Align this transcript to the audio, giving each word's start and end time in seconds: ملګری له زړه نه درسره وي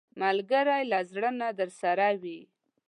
ملګری 0.21 0.83
له 0.91 0.99
زړه 1.11 1.29
نه 1.39 1.49
درسره 1.59 2.07
وي 2.21 2.39